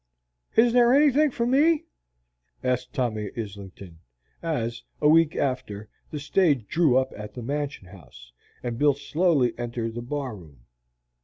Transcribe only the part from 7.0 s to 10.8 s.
at the Mansion House, and Bill slowly entered the bar room.